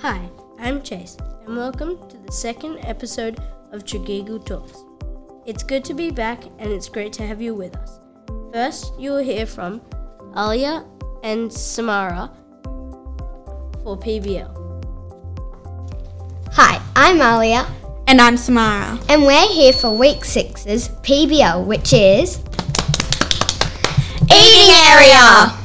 [0.00, 3.38] Hi, I'm Chase, and welcome to the second episode
[3.72, 4.78] of Tregeagle Talks.
[5.46, 7.98] It's good to be back, and it's great to have you with us.
[8.52, 9.80] First, you will hear from
[10.36, 10.84] Alia
[11.22, 12.30] and Samara
[13.82, 14.56] for PBL.
[16.52, 17.66] Hi, I'm Alia,
[18.06, 18.98] And I'm Samara.
[19.08, 22.38] and we're here for week six's PBL, which is
[24.32, 25.59] Eating area!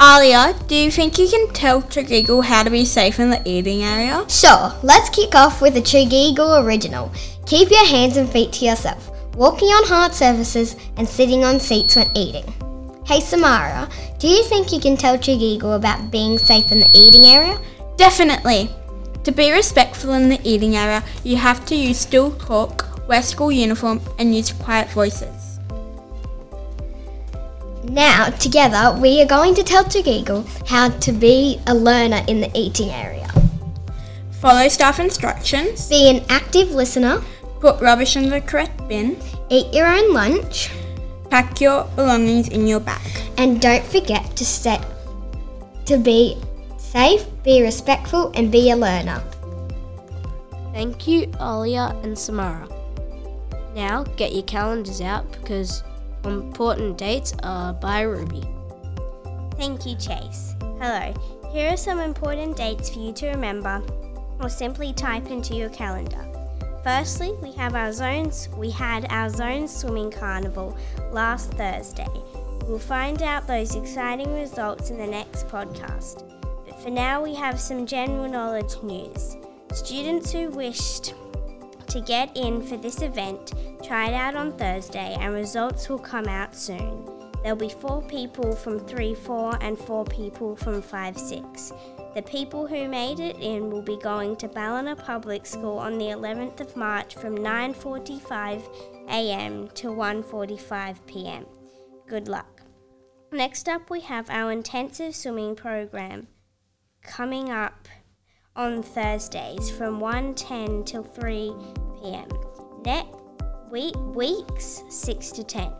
[0.00, 3.82] Alia, do you think you can tell Tregeagle how to be safe in the eating
[3.82, 4.24] area?
[4.28, 7.10] Sure, let's kick off with a Tregeagle original.
[7.46, 11.96] Keep your hands and feet to yourself, walking on hard surfaces and sitting on seats
[11.96, 12.44] when eating.
[13.06, 13.88] Hey Samara,
[14.20, 17.58] do you think you can tell Tregeagle about being safe in the eating area?
[17.96, 18.70] Definitely.
[19.24, 23.50] To be respectful in the eating area, you have to use still talk, wear school
[23.50, 25.37] uniform, and use quiet voices.
[27.90, 32.50] Now, together, we are going to tell Tregeagle how to be a learner in the
[32.54, 33.28] eating area.
[34.40, 37.22] Follow staff instructions, Be an active listener,
[37.60, 39.16] put rubbish in the correct bin,
[39.48, 40.70] eat your own lunch,
[41.30, 43.00] pack your belongings in your bag.
[43.38, 44.84] and don't forget to set
[45.86, 46.36] to be
[46.76, 49.22] safe, be respectful, and be a learner.
[50.72, 52.68] Thank you, Alia and Samara.
[53.74, 55.82] Now, get your calendars out because
[56.24, 58.42] important dates are by Ruby.
[59.56, 60.54] Thank you, Chase.
[60.60, 61.12] Hello.
[61.52, 63.82] Here are some important dates for you to remember
[64.40, 66.24] or simply type into your calendar.
[66.84, 70.76] Firstly, we have our zones we had our zone swimming carnival
[71.10, 72.06] last Thursday.
[72.66, 76.22] We'll find out those exciting results in the next podcast.
[76.66, 79.36] But for now, we have some general knowledge news.
[79.72, 81.14] Students who wished
[81.88, 86.26] to get in for this event try it out on Thursday and results will come
[86.26, 87.18] out soon.
[87.42, 91.72] There'll be four people from 3 4 and four people from 5 6.
[92.14, 96.06] The people who made it in will be going to Ballina Public School on the
[96.06, 98.62] 11th of March from 9:45
[99.08, 99.68] a.m.
[99.68, 101.46] to 1:45 p.m.
[102.06, 102.62] Good luck.
[103.30, 106.28] Next up we have our intensive swimming program
[107.02, 107.88] coming up
[108.58, 111.54] on Thursdays from 1:10 till 3
[112.02, 112.28] p.m.
[112.84, 113.06] Net
[113.70, 115.72] week, weeks 6 to 10.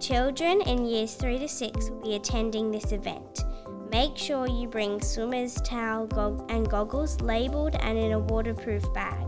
[0.00, 3.44] Children in years 3 to 6 will be attending this event.
[3.92, 9.24] Make sure you bring swimmer's towel gog- and goggles labeled and in a waterproof bag.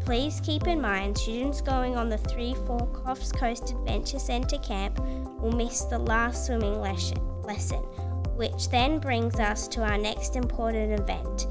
[0.00, 4.98] Please keep in mind students going on the 3 4 Coffs Coast Adventure Centre camp
[5.38, 7.82] will miss the last swimming lesson, lesson,
[8.36, 11.46] which then brings us to our next important event.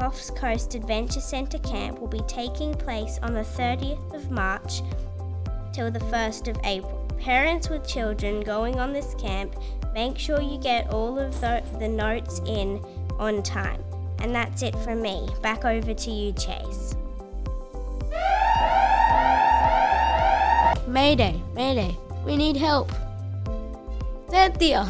[0.00, 4.80] The Coffs Coast Adventure Centre camp will be taking place on the 30th of March
[5.74, 7.06] till the 1st of April.
[7.18, 9.54] Parents with children going on this camp,
[9.92, 12.82] make sure you get all of the, the notes in
[13.18, 13.84] on time.
[14.20, 15.28] And that's it from me.
[15.42, 16.96] Back over to you, Chase.
[20.88, 21.94] Mayday, Mayday,
[22.24, 22.90] we need help.
[24.28, 24.88] Xanthia!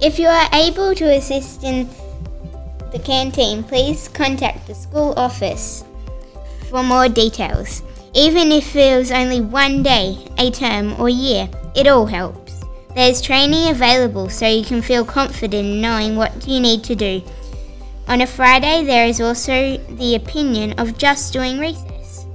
[0.00, 1.88] If you are able to assist in
[2.94, 5.84] the canteen, please contact the school office
[6.70, 7.82] for more details.
[8.14, 12.62] Even if it was only one day, a term, or year, it all helps.
[12.94, 17.20] There's training available so you can feel confident in knowing what you need to do.
[18.06, 22.26] On a Friday, there is also the opinion of just doing recess.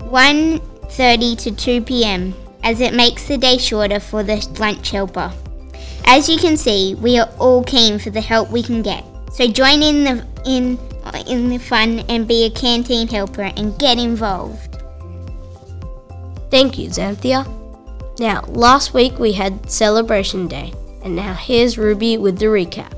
[0.00, 2.34] 1:30 to 2 p.m.
[2.62, 5.32] as it makes the day shorter for the lunch helper.
[6.04, 9.02] As you can see, we are all keen for the help we can get.
[9.32, 13.78] So join in the in uh, in the fun and be a canteen helper and
[13.78, 14.78] get involved.
[16.50, 17.44] Thank you, Xanthia.
[18.18, 20.72] Now, last week we had Celebration Day,
[21.04, 22.92] and now here's Ruby with the recap.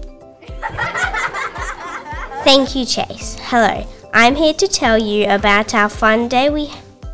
[2.44, 3.36] Thank you, Chase.
[3.40, 3.86] Hello.
[4.14, 6.70] I'm here to tell you about our fun day we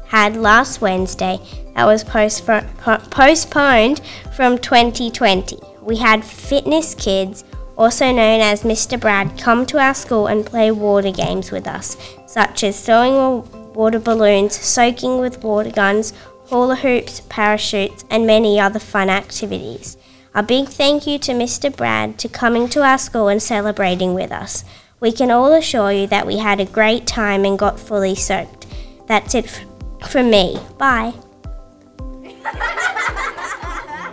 [0.07, 1.41] had last Wednesday
[1.75, 4.01] that was postfo- po- postponed
[4.37, 5.59] from 2020.
[5.83, 7.43] We had Fitness Kids,
[7.77, 8.99] also known as Mr.
[9.01, 13.43] Brad, come to our school and play water games with us, such as throwing
[13.75, 16.13] water balloons, soaking with water guns,
[16.47, 19.97] hula hoops, parachutes, and many other fun activities.
[20.35, 21.75] A big thank you to Mr.
[21.75, 24.65] Brad to coming to our school and celebrating with us.
[25.01, 28.67] We can all assure you that we had a great time and got fully soaked.
[29.07, 30.59] That's it f- from me.
[30.79, 31.13] Bye.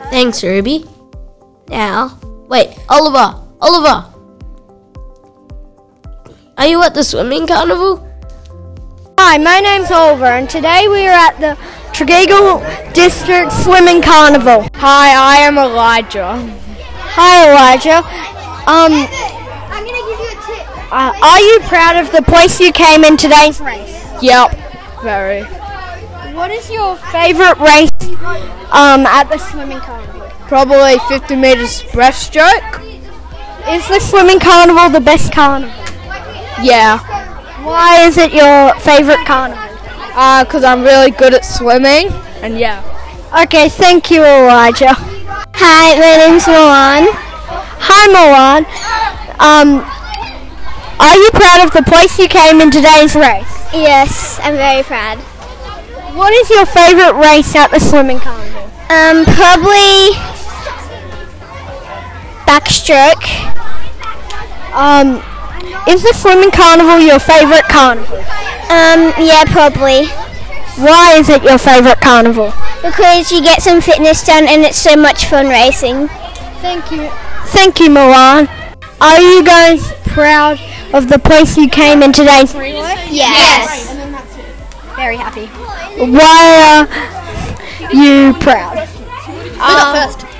[0.10, 0.86] Thanks, Ruby.
[1.70, 2.20] Now,
[2.50, 4.12] wait, Oliver, Oliver!
[6.58, 8.08] Are you at the swimming carnival?
[9.20, 11.56] Hi, my name's Oliver, and today we are at the
[11.94, 12.60] Tregeagle
[12.96, 14.68] District Swimming Carnival.
[14.74, 16.38] Hi, I am Elijah.
[17.14, 17.98] Hi, Elijah.
[18.66, 19.06] Um,
[19.70, 20.92] I'm gonna give you a tip.
[20.92, 24.08] Uh, are you proud of the place you came in today's race?
[24.24, 24.58] Yep,
[25.04, 25.44] very.
[26.34, 27.92] What is your favourite race
[28.72, 30.22] um, at the swimming carnival?
[30.48, 32.91] Probably 50 meters breaststroke.
[33.70, 35.74] Is the swimming carnival the best carnival?
[36.62, 37.00] Yeah,
[37.64, 39.64] Why is it your favourite carnival?
[40.14, 42.10] uh, cause I'm really good at swimming,
[42.44, 42.84] and yeah.
[43.44, 44.94] Okay, thank you, Elijah.
[44.94, 47.08] Hi, my name's Milan.
[47.80, 48.66] Hi, Milan.
[49.40, 49.80] Um,
[51.00, 53.48] are you proud of the place you came in today's race?
[53.74, 55.18] Yes, I'm very proud.
[56.18, 58.68] What is your favourite race at the swimming carnival?
[58.92, 60.12] Um, probably
[62.52, 63.24] backstroke.
[64.76, 65.24] Um,
[65.88, 68.18] is the swimming carnival your favourite carnival?
[68.68, 70.08] Um, yeah, probably.
[70.76, 72.52] Why is it your favourite carnival?
[72.82, 76.08] Because you get some fitness done and it's so much fun racing.
[76.60, 77.10] Thank you.
[77.56, 78.50] Thank you, Milan.
[79.00, 80.60] Are you guys proud
[80.94, 82.76] of the place you came in today's race?
[83.10, 83.94] Yes.
[84.96, 85.48] Very happy.
[85.98, 86.88] Why
[87.82, 88.88] are you proud?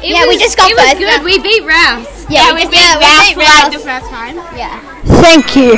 [0.04, 0.98] Yeah, we just got first.
[0.98, 1.24] good.
[1.24, 2.26] We beat Rouse.
[2.30, 3.74] Yeah, we, beat yeah, we beat Rouse.
[3.74, 4.36] the first time.
[4.58, 4.80] Yeah.
[5.22, 5.76] Thank you.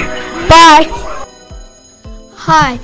[0.47, 0.87] Bye.
[2.35, 2.79] Hi,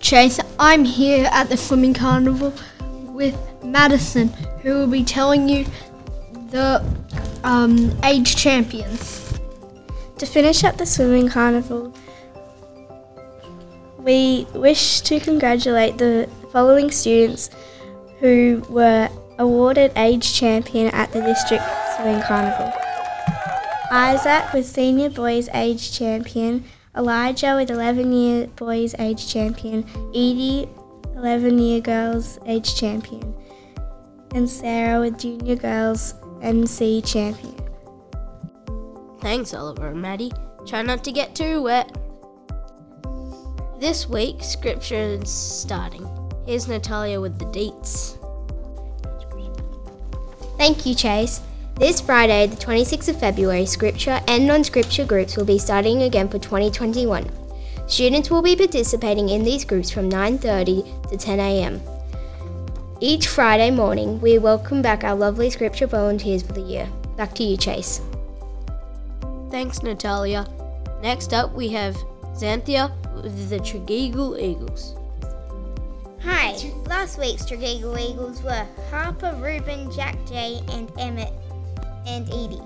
[0.00, 0.40] Chase.
[0.58, 4.28] I'm here at the swimming carnival with Madison,
[4.62, 5.64] who will be telling you
[6.50, 6.84] the
[7.44, 9.38] um, age champions.
[10.18, 11.92] To finish up the swimming carnival,
[13.98, 17.50] we wish to congratulate the following students
[18.18, 19.08] who were
[19.42, 21.64] awarded age champion at the district
[21.96, 22.72] swimming carnival.
[23.90, 26.64] Isaac was senior boys age champion,
[26.96, 30.68] Elijah with 11 year boys age champion, Edie
[31.16, 33.34] 11 year girls age champion,
[34.32, 37.56] and Sarah with junior girls MC champion.
[39.20, 40.32] Thanks, Oliver and Maddie.
[40.66, 41.96] Try not to get too wet.
[43.80, 46.08] This week, scripture is starting.
[46.46, 48.18] Here's Natalia with the dates.
[50.62, 51.40] Thank you, Chase.
[51.74, 56.28] This Friday, the 26th of February, Scripture and non Scripture groups will be starting again
[56.28, 57.28] for 2021.
[57.88, 61.82] Students will be participating in these groups from 9:30 to 10 a.m.
[63.00, 66.88] Each Friday morning, we welcome back our lovely Scripture volunteers for the year.
[67.16, 68.00] Back to you, Chase.
[69.50, 70.46] Thanks, Natalia.
[71.02, 71.96] Next up, we have
[72.36, 74.94] Xanthia with the Tregeagle Eagles.
[76.24, 76.52] Hi,
[76.86, 81.32] last week's Tregeagle Eagles were Harper, Ruben, Jack J, and Emmett
[82.06, 82.62] and Edie.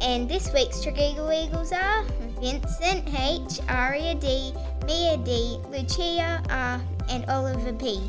[0.00, 2.02] And this week's Tregeagle Eagles are
[2.40, 4.54] Vincent H, Aria D,
[4.86, 6.80] Mia D, Lucia R,
[7.10, 8.00] and Oliver P.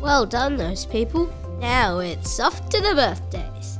[0.00, 1.32] Well done, those people.
[1.60, 3.78] Now it's off to the birthdays.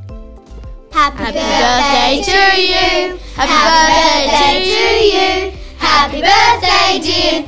[0.93, 3.19] Happy, birthday to you.
[3.35, 5.54] Happy birthday to you.
[5.97, 7.45] Happy birthday, dear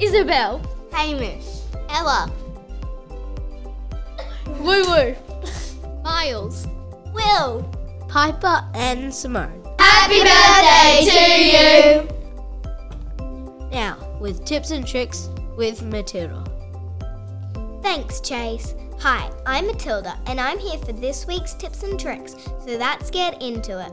[0.00, 0.60] Isabel,
[0.92, 2.28] Hamish, Ella,
[4.58, 5.14] Woo Woo,
[6.02, 6.66] Miles.
[7.14, 7.62] Will,
[8.08, 9.62] Piper, and Simone.
[9.78, 11.20] Happy birthday to
[11.54, 12.08] you.
[13.70, 16.42] Now, with tips and tricks with Matilda.
[17.82, 18.74] Thanks, Chase.
[18.98, 23.40] Hi, I'm Matilda, and I'm here for this week's tips and tricks, so let's get
[23.40, 23.92] into it.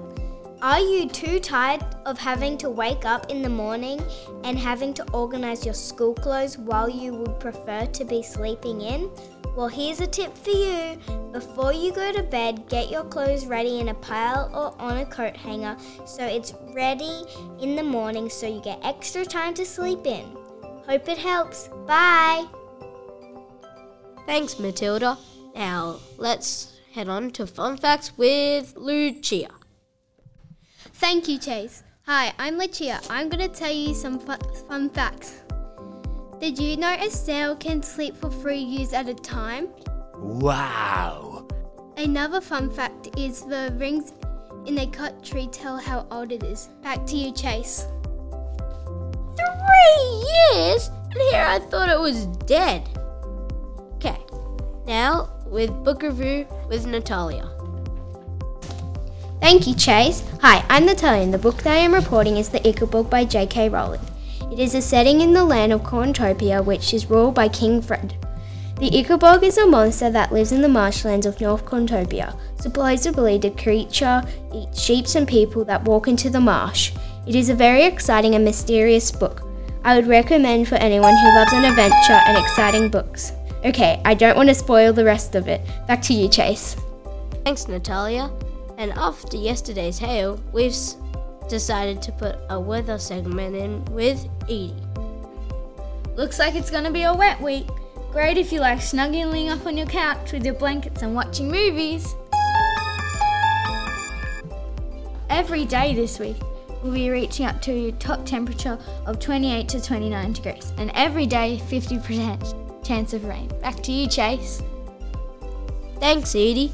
[0.61, 4.03] Are you too tired of having to wake up in the morning
[4.43, 9.09] and having to organize your school clothes while you would prefer to be sleeping in?
[9.55, 10.99] Well, here's a tip for you.
[11.31, 15.05] Before you go to bed, get your clothes ready in a pile or on a
[15.05, 17.23] coat hanger so it's ready
[17.61, 20.25] in the morning so you get extra time to sleep in.
[20.85, 21.69] Hope it helps.
[21.87, 22.45] Bye.
[24.25, 25.17] Thanks, Matilda.
[25.55, 29.58] Now, let's head on to fun facts with Lucia.
[30.99, 31.83] Thank you, Chase.
[32.07, 32.99] Hi, I'm Lucia.
[33.09, 34.37] I'm going to tell you some fun,
[34.67, 35.43] fun facts.
[36.41, 39.69] Did you know a snail can sleep for three years at a time?
[40.17, 41.47] Wow.
[41.95, 44.11] Another fun fact is the rings
[44.65, 46.67] in a cut tree tell how old it is.
[46.83, 47.85] Back to you, Chase.
[49.37, 50.89] Three years?
[51.11, 52.89] And here I thought it was dead.
[53.95, 54.19] Okay,
[54.85, 57.49] now with book review with Natalia.
[59.41, 60.23] Thank you, Chase.
[60.41, 63.69] Hi, I'm Natalia, and the book that I am reporting is The Ickabog by J.K.
[63.69, 64.01] Rowling.
[64.51, 68.15] It is a setting in the land of Cornucopia, which is ruled by King Fred.
[68.79, 72.35] The Ickabog is a monster that lives in the marshlands of North Cornucopia.
[72.59, 74.21] Supposedly, the creature
[74.53, 76.91] eats sheep and people that walk into the marsh.
[77.25, 79.43] It is a very exciting and mysterious book.
[79.85, 83.31] I would recommend for anyone who loves an adventure and exciting books.
[83.63, 85.61] Okay, I don't want to spoil the rest of it.
[85.87, 86.75] Back to you, Chase.
[87.45, 88.29] Thanks, Natalia.
[88.79, 90.73] And after yesterday's hail, we've
[91.49, 94.73] decided to put a weather segment in with Edie.
[96.15, 97.67] Looks like it's gonna be a wet week.
[98.13, 102.15] Great if you like snuggling up on your couch with your blankets and watching movies.
[105.29, 106.37] Every day this week,
[106.81, 111.25] we'll be reaching up to a top temperature of 28 to 29 degrees, and every
[111.25, 113.49] day 50% chance of rain.
[113.61, 114.63] Back to you, Chase.
[115.99, 116.71] Thanks, Edie.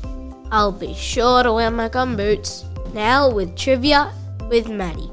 [0.51, 2.65] I'll be sure to wear my gum boots.
[2.93, 4.13] Now with trivia
[4.49, 5.11] with Maddie.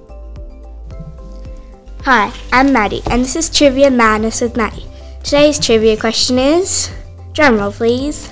[2.05, 4.87] Hi, I'm Maddie, and this is Trivia Madness with Maddie.
[5.23, 6.91] Today's trivia question is
[7.33, 8.31] drumroll, please.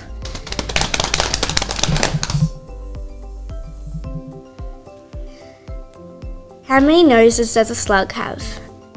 [6.65, 8.43] How many noses does a slug have?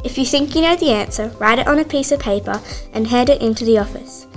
[0.04, 2.62] If you think you know the answer, write it on a piece of paper
[2.94, 4.28] and hand it into the office.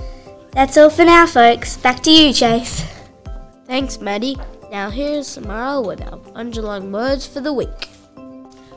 [0.51, 1.77] That's all for now, folks.
[1.77, 2.96] Back to you, Chase.
[3.67, 4.37] Thanks, Maddie.
[4.71, 7.89] Now here's Samara with our underlying words for the week.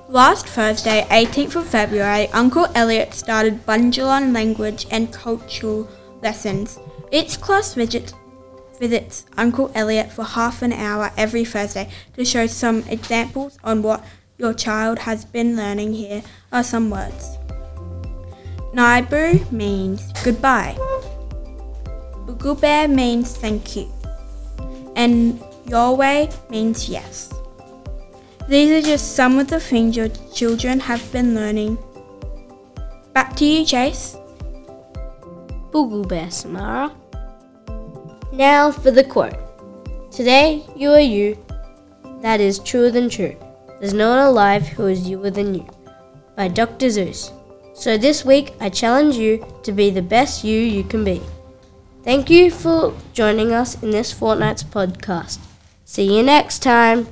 [0.08, 5.88] Last Thursday, 18th of February, Uncle Elliot started Bundjalung language and cultural
[6.22, 6.80] lessons.
[7.12, 8.12] Each class visits,
[8.80, 14.04] visits Uncle Elliot for half an hour every Thursday to show some examples on what
[14.38, 15.92] your child has been learning.
[15.92, 17.36] Here are some words.
[18.74, 20.74] Naibu means goodbye.
[22.26, 23.99] Ugubear means thank you.
[25.00, 27.32] And your way means yes.
[28.48, 31.78] These are just some of the things your children have been learning.
[33.14, 34.18] Back to you, Chase.
[35.72, 36.92] Boo Bear Samara.
[38.30, 39.40] Now for the quote.
[40.12, 41.38] Today you are you.
[42.20, 43.34] That is truer than true.
[43.78, 45.66] There's no one alive who is youer than you.
[46.36, 46.88] By Dr.
[46.88, 47.32] Seuss.
[47.72, 51.22] So this week I challenge you to be the best you you can be.
[52.02, 55.38] Thank you for joining us in this fortnight's podcast.
[55.84, 57.06] See you next time.